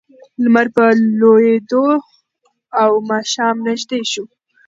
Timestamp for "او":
2.81-2.91